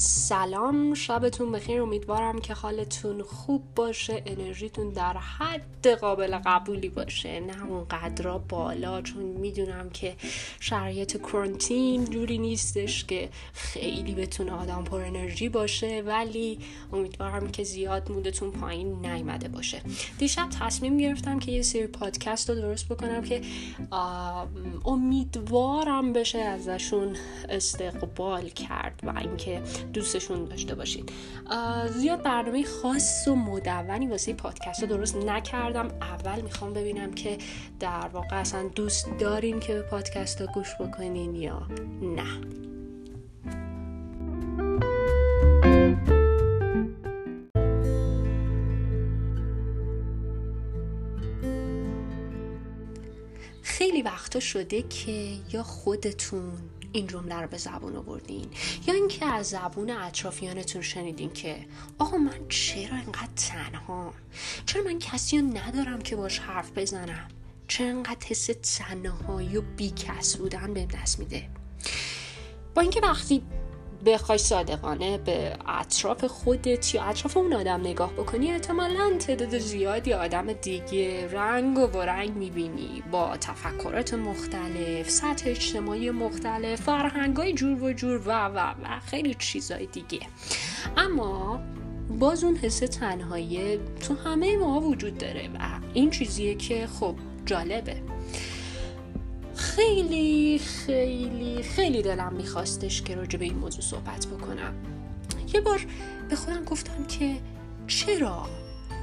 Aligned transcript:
سلام 0.00 0.94
شبتون 0.94 1.52
بخیر. 1.52 1.82
امیدوارم 1.82 2.38
که 2.38 2.54
حالتون 2.54 3.22
خوب 3.22 3.62
باشه 3.76 4.22
انرژیتون 4.26 4.90
در 4.90 5.16
حد 5.16 5.86
قابل 5.86 6.38
قبولی 6.38 6.88
باشه. 6.88 7.40
نه 7.40 7.66
اونقدر 7.66 8.38
بالا 8.38 9.02
چون 9.02 9.22
می‌دونم 9.22 9.90
که 9.90 10.16
شرایط 10.60 11.16
کرونتین 11.16 12.04
جوری 12.04 12.38
نیستش 12.38 13.04
که 13.04 13.28
خیلی 13.52 14.14
بتونه 14.14 14.52
آدم 14.52 14.84
پر 14.84 15.00
انرژی 15.00 15.48
باشه 15.48 16.02
ولی 16.06 16.58
امیدوارم 16.92 17.50
که 17.50 17.64
زیاد 17.64 18.12
مودتون 18.12 18.50
پایین 18.50 19.06
نیمده 19.06 19.48
باشه. 19.48 19.80
دیشب 20.18 20.48
تصمیم 20.60 20.98
گرفتم 20.98 21.38
که 21.38 21.52
یه 21.52 21.62
سری 21.62 21.86
پادکست 21.86 22.50
رو 22.50 22.56
درست 22.56 22.88
بکنم 22.88 23.24
که 23.24 23.40
امیدوارم 24.84 26.12
بشه 26.12 26.38
ازشون 26.38 27.16
استقبال 27.48 28.48
کرد 28.48 29.00
و 29.02 29.18
اینکه 29.18 29.62
دوستشون 29.92 30.44
داشته 30.44 30.74
باشید 30.74 31.12
زیاد 31.90 32.22
برنامه 32.22 32.64
خاص 32.64 33.28
و 33.28 33.34
مدونی 33.34 34.06
واسه 34.06 34.34
پادکست 34.34 34.82
رو 34.82 34.88
درست 34.88 35.16
نکردم. 35.16 35.88
اول 36.00 36.40
می‌خوام 36.40 36.72
ببینم 36.72 37.12
که 37.12 37.38
در 37.80 38.08
واقع 38.12 38.36
اصلا 38.36 38.68
دوست 38.68 39.08
دارین 39.18 39.60
که 39.60 39.74
به 39.74 39.82
پادکست 39.82 40.40
رو 40.40 40.46
گوش 40.46 40.74
بکنین 40.80 41.34
یا 41.34 41.66
نه. 42.02 42.40
خیلی 53.62 54.02
وقتا 54.02 54.40
شده 54.40 54.82
که 54.82 55.32
یا 55.52 55.62
خودتون 55.62 56.52
این 56.92 57.06
جمله 57.06 57.34
رو 57.34 57.48
به 57.48 57.58
زبون 57.58 57.96
آوردین؟ 57.96 58.46
یا 58.86 58.94
اینکه 58.94 59.26
از 59.26 59.46
زبون 59.46 59.90
اطرافیانتون 59.90 60.82
شنیدین 60.82 61.32
که 61.32 61.66
آقا 61.98 62.16
من 62.16 62.48
چرا 62.48 62.96
اینقدر 62.96 63.28
تنها 63.36 64.14
چرا 64.66 64.82
من 64.82 64.98
کسی 64.98 65.38
رو 65.38 65.46
ندارم 65.46 66.02
که 66.02 66.16
باش 66.16 66.38
حرف 66.38 66.78
بزنم؟ 66.78 67.28
چرا 67.68 67.86
اینقدر 67.86 68.26
حس 68.26 68.50
تنهایی 68.62 69.56
و 69.56 69.60
بیکس 69.60 70.36
بودن 70.36 70.74
بهم 70.74 70.86
دست 70.86 71.18
میده؟ 71.18 71.48
با 72.74 72.82
اینکه 72.82 73.00
وقتی 73.00 73.42
بخوای 74.06 74.38
صادقانه 74.38 75.18
به 75.18 75.56
اطراف 75.66 76.24
خودت 76.24 76.94
یا 76.94 77.02
اطراف 77.02 77.36
اون 77.36 77.52
آدم 77.52 77.80
نگاه 77.80 78.12
بکنی 78.12 78.52
احتمالا 78.52 79.18
تعداد 79.18 79.58
زیادی 79.58 80.12
آدم 80.12 80.52
دیگه 80.52 81.32
رنگ 81.32 81.78
و 81.78 81.98
رنگ 81.98 82.36
می‌بینی. 82.36 83.02
با 83.10 83.36
تفکرات 83.36 84.14
مختلف 84.14 85.10
سطح 85.10 85.50
اجتماعی 85.50 86.10
مختلف 86.10 86.80
فرهنگای 86.80 87.52
جور 87.52 87.82
و 87.82 87.92
جور 87.92 88.18
و 88.26 88.30
و 88.30 88.58
و 88.58 89.00
خیلی 89.06 89.34
چیزای 89.34 89.86
دیگه. 89.86 90.20
اما 90.96 91.60
باز 92.18 92.44
اون 92.44 92.56
حس 92.56 92.78
تنهایی 92.78 93.78
تو 93.78 94.14
همه 94.14 94.56
ما 94.56 94.80
وجود 94.80 95.18
داره 95.18 95.48
و 95.54 95.58
این 95.94 96.10
چیزیه 96.10 96.54
که 96.54 96.86
خب 96.86 97.14
جالبه. 97.46 98.02
خیلی 99.78 100.58
خیلی 100.58 101.62
خیلی 101.62 102.02
دلم 102.02 102.34
میخواستش 102.34 103.02
که 103.02 103.14
راجع 103.14 103.38
به 103.38 103.44
این 103.44 103.54
موضوع 103.54 103.80
صحبت 103.80 104.26
بکنم. 104.26 104.74
یه 105.54 105.60
بار 105.60 105.86
به 106.28 106.36
خودم 106.36 106.64
گفتم 106.64 107.04
که 107.04 107.36
چرا؟ 107.86 108.48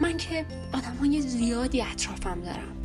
من 0.00 0.16
که 0.16 0.46
آدم 0.72 0.96
های 1.00 1.20
زیادی 1.20 1.82
اطرافم 1.82 2.40
دارم. 2.40 2.76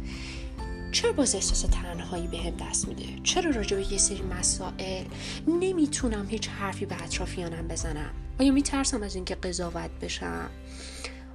چرا 0.92 1.12
باز 1.12 1.36
احساس 1.36 1.62
تنهایی 1.62 2.28
به 2.28 2.38
هم 2.38 2.70
دست 2.70 2.88
میده؟ 2.88 3.06
چرا 3.24 3.52
راجع 3.52 3.78
به 3.78 3.92
یه 3.92 3.98
سری 3.98 4.22
مسائل 4.22 5.06
نمی‌تونم 5.48 6.28
هیچ 6.30 6.48
حرفی 6.48 6.86
به 6.86 7.04
اطرافیانم 7.04 7.68
بزنم؟ 7.68 8.12
آیا 8.40 8.52
میترسم 8.52 9.04
از 9.04 9.16
اینکه 9.16 9.36
قضاوت 9.36 9.90
بشم؟ 10.02 10.50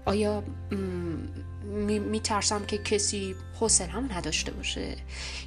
آیا 0.04 0.42
میترسم 2.10 2.64
که 2.66 2.78
کسی 2.78 3.34
حوصله‌مو 3.60 4.12
نداشته 4.12 4.52
باشه؟ 4.52 4.96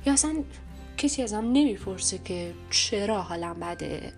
یا 0.05 0.13
اصلا 0.13 0.35
کسی 1.03 1.23
ازم 1.23 1.45
نمی‌پرسه 1.45 2.17
که 2.17 2.53
چرا 2.69 3.21
حالم 3.21 3.59
بده. 3.59 4.13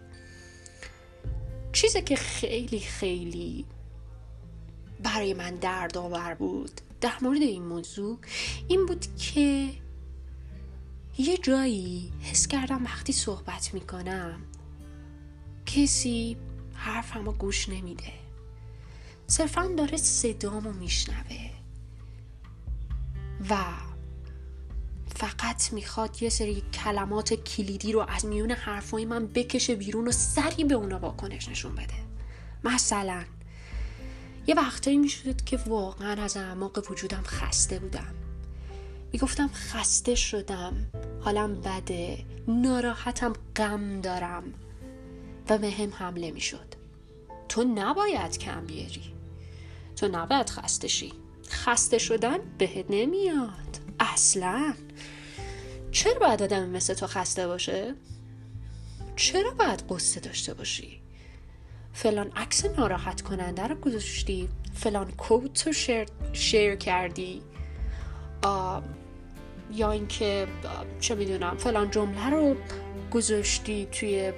چیزی 1.73 2.01
که 2.01 2.15
خیلی 2.15 2.79
خیلی 2.79 3.65
برای 5.03 5.33
من 5.33 5.55
دردآور 5.55 6.33
بود 6.33 6.81
در 7.01 7.13
مورد 7.21 7.41
این 7.41 7.65
موضوع 7.65 8.17
این 8.67 8.85
بود 8.85 9.15
که 9.17 9.69
یه 11.17 11.37
جایی 11.37 12.13
حس 12.21 12.47
کردم 12.47 12.83
وقتی 12.83 13.13
صحبت 13.13 13.73
می‌کنم 13.73 14.41
کسی 15.65 16.37
حرفمو 16.73 17.31
گوش 17.31 17.69
نمیده. 17.69 18.13
صرفا 19.27 19.67
داره 19.77 19.97
صدامو 19.97 20.73
میشنوه. 20.73 21.49
و 23.49 23.55
فقط 25.25 25.73
می‌خواد 25.73 26.23
یه 26.23 26.29
سری 26.29 26.63
کلمات 26.73 27.33
کلیدی 27.33 27.91
رو 27.91 28.05
از 28.07 28.25
میون 28.25 28.51
حرفای 28.51 29.05
من 29.05 29.27
بکشه 29.27 29.75
بیرون 29.75 30.07
و 30.07 30.11
سری 30.11 30.63
به 30.63 30.75
اونا 30.75 30.99
واکنش 30.99 31.49
نشون 31.49 31.75
بده. 31.75 31.93
مثلا 32.63 33.23
یه 34.47 34.55
وقتایی 34.55 34.97
می‌شد 34.97 35.41
که 35.41 35.57
واقعا 35.57 36.23
از 36.23 36.37
اعماق 36.37 36.91
وجودم 36.91 37.23
خسته 37.23 37.79
بودم. 37.79 38.13
می‌گفتم 39.13 39.49
خسته 39.53 40.15
شدم 40.15 40.85
حالم 41.21 41.61
بده 41.61 42.25
ناراحتم 42.47 43.33
غم 43.55 44.01
دارم 44.01 44.43
و 45.49 45.57
به 45.57 45.71
هم 45.71 45.93
حمله 45.93 46.31
می‌شد. 46.31 46.75
تو 47.49 47.63
نباید 47.63 48.37
کم 48.37 48.65
بیاری. 48.65 49.13
تو 49.95 50.07
نباید 50.07 50.49
خسته 50.49 50.87
شی. 50.87 51.13
خسته 51.49 51.97
شدن 51.97 52.37
بهت 52.57 52.85
نمیاد. 52.89 53.79
اصلا. 53.99 54.73
چرا 55.95 56.19
باید 56.19 56.43
آدم 56.43 56.69
مثل 56.69 56.93
تو 56.93 57.07
خسته 57.07 57.47
باشه؟ 57.47 57.93
چرا 59.15 59.51
باید 59.51 59.83
قصه 59.89 60.19
داشته 60.19 60.53
باشی؟ 60.53 61.01
فلان 61.93 62.31
عکس 62.35 62.65
ناراحت 62.65 63.21
کننده 63.21 63.67
رو 63.67 63.75
گذاشتی. 63.75 64.49
فلان 64.73 65.11
کوت 65.11 65.67
رو 65.67 65.73
شیر, 65.73 66.05
شیر 66.33 66.75
کردی. 66.75 67.41
یا 69.71 69.91
اینکه 69.91 70.47
چه 70.99 71.15
می‌دونم 71.15 71.57
فلان 71.57 71.91
جمله 71.91 72.29
رو 72.29 72.55
گذاشتی 73.11 73.87
توی 73.91 74.33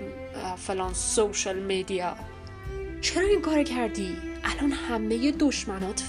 فلان 0.58 0.94
سوشل 0.94 1.60
میدیا. 1.60 2.16
چرا 3.02 3.28
این 3.28 3.42
کار 3.42 3.64
کردی؟ 3.64 4.18
الان 4.44 4.72
همه 4.72 5.32
دشمنات 5.32 6.04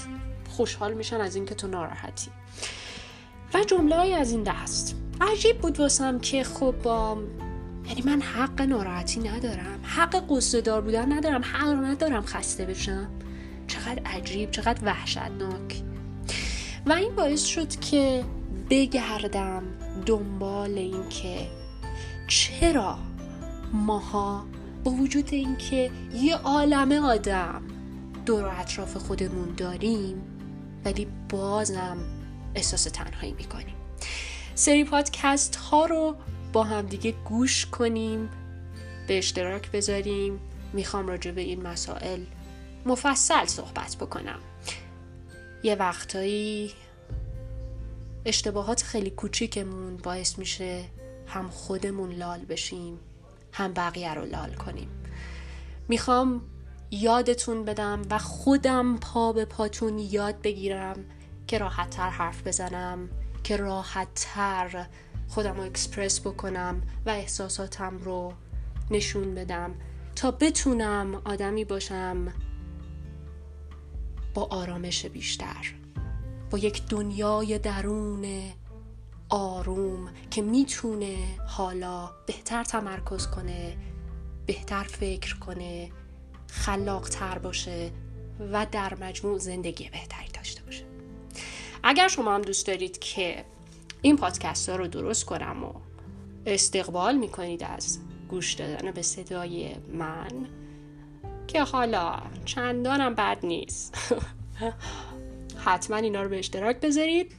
خوشحال 0.49 0.93
میشن 0.93 1.21
از 1.21 1.35
اینکه 1.35 1.55
تو 1.55 1.67
ناراحتی. 1.67 2.31
و 3.53 3.63
جمله 3.63 3.95
از 3.95 4.31
این 4.31 4.43
دست. 4.43 4.95
عجیب 5.21 5.57
بود 5.57 5.79
واسم 5.79 6.19
که 6.19 6.43
خب 6.43 6.75
یعنی 7.87 8.01
من 8.05 8.21
حق 8.21 8.61
ناراحتی 8.61 9.19
ندارم 9.19 9.79
حق 9.83 10.23
قصه 10.29 10.61
دار 10.61 10.81
بودن 10.81 11.13
ندارم 11.13 11.41
حق 11.41 11.67
ندارم 11.67 12.25
خسته 12.25 12.65
بشم. 12.65 13.07
چقدر 13.67 14.01
عجیب 14.05 14.51
چقدر 14.51 14.85
وحشتناک. 14.85 15.83
و 16.85 16.91
این 16.91 17.15
باعث 17.15 17.45
شد 17.45 17.75
که 17.79 18.23
بگردم 18.69 19.63
دنبال 20.05 20.77
این 20.77 21.09
که 21.09 21.47
چرا 22.27 22.97
ماها 23.73 24.45
با 24.83 24.91
وجود 24.91 25.33
اینکه 25.33 25.91
یه 26.13 26.35
عالمه 26.35 26.99
آدم 26.99 27.61
دور 28.25 28.43
و 28.43 28.51
اطراف 28.59 28.97
خودمون 28.97 29.53
داریم 29.57 30.21
ولی 30.85 31.07
بازم 31.29 31.97
احساس 32.55 32.83
تنهایی 32.83 33.33
می‌کنیم. 33.33 33.75
سری 34.59 34.83
پادکست 34.83 35.55
ها 35.55 35.85
رو 35.85 36.15
با 36.53 36.63
هم 36.63 36.85
دیگه 36.85 37.11
گوش 37.11 37.65
کنیم 37.65 38.29
به 39.07 39.17
اشتراک 39.17 39.71
بذاریم. 39.71 40.39
می‌خوام 40.73 41.07
راجع 41.07 41.31
به 41.31 41.41
این 41.41 41.67
مسائل 41.67 42.21
مفصل 42.85 43.45
صحبت 43.45 43.95
بکنم. 43.95 44.39
یه 45.63 45.75
وقتایی 45.75 46.73
اشتباهات 48.25 48.83
خیلی 48.83 49.09
کوچیکمون 49.09 49.97
باعث 49.97 50.39
میشه 50.39 50.83
هم 51.27 51.49
خودمون 51.49 52.11
لال 52.11 52.39
بشیم 52.39 52.99
هم 53.53 53.73
بقیه 53.73 54.13
رو 54.13 54.25
لال 54.25 54.53
کنیم. 54.53 54.89
می‌خوام 55.87 56.41
یادتون 56.91 57.65
بدم 57.65 58.01
و 58.09 58.17
خودم 58.17 58.97
پا 58.97 59.33
به 59.33 59.45
پاتون 59.45 59.99
یاد 59.99 60.41
بگیرم 60.41 60.95
که 61.47 61.57
راحت 61.57 61.89
تر 61.89 62.09
حرف 62.09 62.47
بزنم. 62.47 63.09
که 63.43 63.57
راحت 63.57 64.07
تر 64.15 64.87
خودم 65.27 65.57
رو 65.57 65.63
اکسپرس 65.63 66.21
بکنم 66.21 66.81
و 67.05 67.09
احساساتم 67.09 67.97
رو 67.97 68.33
نشون 68.91 69.35
بدم 69.35 69.75
تا 70.15 70.31
بتونم 70.31 71.21
آدمی 71.25 71.65
باشم 71.65 72.33
با 74.33 74.47
آرامش 74.51 75.05
بیشتر 75.05 75.73
با 76.49 76.57
یک 76.57 76.87
دنیای 76.87 77.59
درون 77.59 78.25
آروم 79.29 80.09
که 80.31 80.41
می‌تونه 80.41 81.17
حالا 81.47 82.09
بهتر 82.27 82.63
تمرکز 82.63 83.27
کنه 83.27 83.77
بهتر 84.45 84.83
فکر 84.83 85.39
کنه 85.39 85.91
خلاقتر 86.47 87.37
باشه 87.37 87.91
و 88.51 88.65
در 88.71 88.97
مجموع 89.01 89.39
زندگی 89.39 89.89
بهتری 89.89 90.27
داشته 90.33 90.63
باشه. 90.63 90.88
اگر 91.89 92.07
شما 92.07 92.35
هم 92.35 92.41
دوست 92.41 92.67
دارید 92.67 92.99
که 92.99 93.45
این 94.01 94.17
پادکست 94.17 94.69
ها 94.69 94.75
رو 94.75 94.87
درست 94.87 95.25
کنم 95.25 95.63
و 95.63 95.73
استقبال 96.45 97.15
می‌کنید 97.17 97.63
از 97.63 97.99
گوش 98.29 98.53
دادن 98.53 98.91
به 98.91 99.01
صدای 99.01 99.75
من 99.93 100.47
که 101.47 101.63
حالا 101.63 102.19
چندانم 102.45 103.15
بد 103.15 103.37
نیست. 103.43 103.97
حتما 105.65 105.97
اینا 105.97 106.21
رو 106.21 106.29
به 106.29 106.39
اشتراک 106.39 106.79
بذارید. 106.79 107.31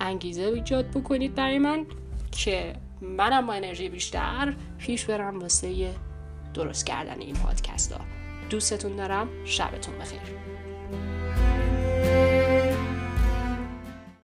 انگیزه 0.00 0.42
ایجاد 0.42 0.90
بکنید 0.90 1.34
برای 1.34 1.58
من 1.58 1.86
که 2.32 2.76
منم 3.00 3.46
با 3.46 3.52
انرژی 3.52 3.88
بیشتر 3.88 4.56
پیش 4.78 5.04
برم 5.04 5.38
واسه 5.38 5.94
درست 6.54 6.86
کردن 6.86 7.20
این 7.20 7.34
پادکست 7.34 7.92
ها. 7.92 8.00
دوستتون 8.50 8.96
دارم. 8.96 9.28
شبتون 9.44 9.98
بخیر. 9.98 10.20